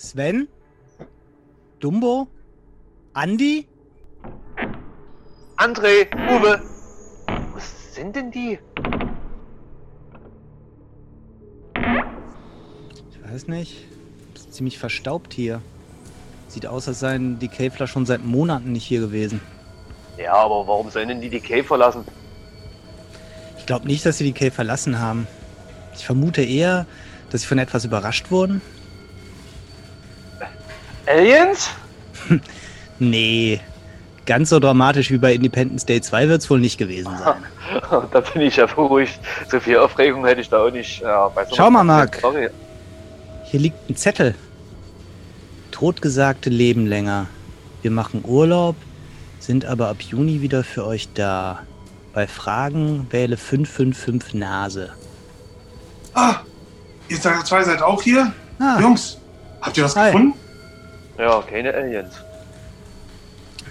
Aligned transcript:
Sven? 0.00 0.48
Dumbo? 1.78 2.26
Andi? 3.12 3.68
André, 5.58 6.08
Uwe. 6.30 6.62
Wo 7.52 7.58
sind 7.92 8.16
denn 8.16 8.30
die? 8.30 8.58
Ich 13.10 13.30
weiß 13.30 13.48
nicht. 13.48 13.84
Ist 14.34 14.54
ziemlich 14.54 14.78
verstaubt 14.78 15.34
hier. 15.34 15.60
Sieht 16.48 16.66
aus, 16.66 16.88
als 16.88 17.00
seien 17.00 17.38
die 17.38 17.48
Käfler 17.48 17.86
schon 17.86 18.06
seit 18.06 18.24
Monaten 18.24 18.72
nicht 18.72 18.86
hier 18.86 19.00
gewesen. 19.00 19.42
Ja, 20.16 20.32
aber 20.32 20.66
warum 20.66 20.88
sollen 20.88 21.08
denn 21.08 21.20
die 21.20 21.28
die 21.28 21.40
Cave 21.40 21.64
verlassen? 21.64 22.06
Ich 23.58 23.66
glaube 23.66 23.86
nicht, 23.86 24.06
dass 24.06 24.16
sie 24.16 24.24
die 24.24 24.32
Cave 24.32 24.50
verlassen 24.50 24.98
haben. 24.98 25.26
Ich 25.94 26.06
vermute 26.06 26.40
eher, 26.40 26.86
dass 27.28 27.42
sie 27.42 27.46
von 27.46 27.58
etwas 27.58 27.84
überrascht 27.84 28.30
wurden. 28.30 28.62
Aliens? 31.10 31.70
Nee, 33.02 33.60
ganz 34.26 34.50
so 34.50 34.60
dramatisch 34.60 35.10
wie 35.10 35.16
bei 35.16 35.32
Independence 35.32 35.86
Day 35.86 36.02
2 36.02 36.28
wird 36.28 36.42
es 36.42 36.50
wohl 36.50 36.60
nicht 36.60 36.76
gewesen 36.76 37.10
sein. 37.16 37.42
da 38.12 38.20
bin 38.20 38.42
ich 38.42 38.56
ja 38.56 38.66
beruhigt. 38.66 39.18
So 39.50 39.58
viel 39.58 39.78
Aufregung 39.78 40.26
hätte 40.26 40.42
ich 40.42 40.50
da 40.50 40.66
auch 40.66 40.70
nicht. 40.70 41.00
Ja, 41.00 41.28
bei 41.28 41.46
so 41.46 41.56
Schau 41.56 41.70
mal, 41.70 41.82
Marc. 41.82 42.18
Sorry. 42.20 42.50
Hier 43.44 43.58
liegt 43.58 43.88
ein 43.88 43.96
Zettel. 43.96 44.34
Totgesagte 45.70 46.50
leben 46.50 46.86
länger. 46.86 47.26
Wir 47.80 47.90
machen 47.90 48.22
Urlaub, 48.22 48.76
sind 49.38 49.64
aber 49.64 49.88
ab 49.88 50.02
Juni 50.02 50.42
wieder 50.42 50.62
für 50.62 50.84
euch 50.84 51.08
da. 51.14 51.60
Bei 52.12 52.26
Fragen 52.26 53.06
wähle 53.08 53.38
555 53.38 54.34
Nase. 54.34 54.90
Ah, 56.12 56.34
ihr 57.08 57.18
zwei 57.18 57.62
seid 57.62 57.80
auch 57.80 58.02
hier? 58.02 58.30
Ah, 58.58 58.78
Jungs, 58.78 59.16
habt 59.62 59.78
ihr 59.78 59.84
was 59.84 59.96
Hi. 59.96 60.12
gefunden? 60.12 60.34
Ja, 61.20 61.42
keine 61.42 61.74
Aliens. 61.74 62.14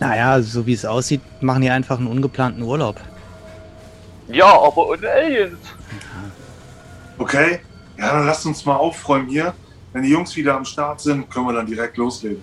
naja, 0.00 0.40
so 0.40 0.64
wie 0.64 0.72
es 0.72 0.86
aussieht, 0.86 1.20
machen 1.42 1.60
die 1.60 1.68
einfach 1.68 1.98
einen 1.98 2.06
ungeplanten 2.06 2.62
Urlaub. 2.62 2.98
Ja, 4.28 4.46
aber 4.46 4.88
ohne 4.88 5.10
Aliens. 5.10 5.58
Okay, 7.18 7.60
ja, 7.98 8.12
dann 8.14 8.26
lasst 8.26 8.46
uns 8.46 8.64
mal 8.64 8.76
aufräumen 8.76 9.28
hier. 9.28 9.52
Wenn 9.92 10.02
die 10.04 10.08
Jungs 10.08 10.34
wieder 10.34 10.56
am 10.56 10.64
Start 10.64 11.02
sind, 11.02 11.30
können 11.30 11.46
wir 11.46 11.52
dann 11.52 11.66
direkt 11.66 11.98
loslegen. 11.98 12.42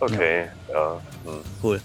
Okay, 0.00 0.46
ja. 0.72 1.00
Hm. 1.24 1.40
Cool. 1.62 1.80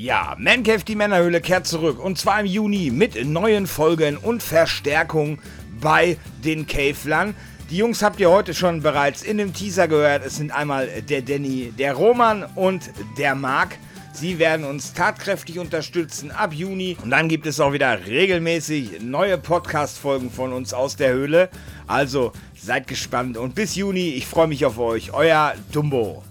Ja, 0.00 0.36
Mancave 0.38 0.84
die 0.84 0.94
Männerhöhle 0.94 1.40
kehrt 1.40 1.66
zurück 1.66 1.98
und 1.98 2.18
zwar 2.18 2.38
im 2.38 2.46
Juni 2.46 2.92
mit 2.92 3.26
neuen 3.26 3.66
Folgen 3.66 4.16
und 4.16 4.44
Verstärkung 4.44 5.40
bei 5.80 6.16
den 6.44 6.68
Cavelern. 6.68 7.34
Die 7.68 7.78
Jungs 7.78 8.00
habt 8.00 8.20
ihr 8.20 8.30
heute 8.30 8.54
schon 8.54 8.80
bereits 8.80 9.22
in 9.22 9.38
dem 9.38 9.52
Teaser 9.52 9.88
gehört. 9.88 10.24
Es 10.24 10.36
sind 10.36 10.52
einmal 10.52 10.86
der 11.02 11.22
Danny, 11.22 11.72
der 11.76 11.94
Roman 11.94 12.44
und 12.54 12.92
der 13.18 13.34
Marc. 13.34 13.76
Sie 14.12 14.38
werden 14.38 14.64
uns 14.64 14.92
tatkräftig 14.92 15.58
unterstützen 15.58 16.30
ab 16.30 16.54
Juni 16.54 16.96
und 17.02 17.10
dann 17.10 17.28
gibt 17.28 17.46
es 17.46 17.58
auch 17.58 17.72
wieder 17.72 18.06
regelmäßig 18.06 19.00
neue 19.02 19.36
Podcast-Folgen 19.36 20.30
von 20.30 20.52
uns 20.52 20.72
aus 20.72 20.94
der 20.94 21.12
Höhle. 21.12 21.50
Also 21.88 22.30
seid 22.54 22.86
gespannt 22.86 23.36
und 23.36 23.56
bis 23.56 23.74
Juni, 23.74 24.10
ich 24.10 24.28
freue 24.28 24.46
mich 24.46 24.64
auf 24.64 24.78
euch, 24.78 25.12
euer 25.12 25.54
Dumbo. 25.72 26.22